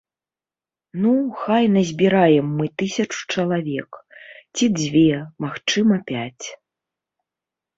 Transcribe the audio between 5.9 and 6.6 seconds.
пяць.